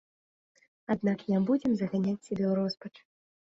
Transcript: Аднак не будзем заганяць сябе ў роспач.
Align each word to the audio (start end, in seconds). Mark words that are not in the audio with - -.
Аднак 0.95 1.21
не 1.33 1.43
будзем 1.51 1.71
заганяць 1.83 2.17
сябе 2.27 2.45
ў 2.51 2.53
роспач. 2.63 2.93